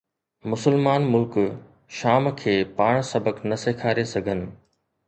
مسلمان 0.53 1.05
ملڪ 1.15 1.37
شام 1.99 2.31
کي 2.41 2.57
پاڻ 2.81 3.01
سبق 3.15 3.45
نه 3.51 3.63
سيکاري 3.67 4.09
سگهن 4.17 4.45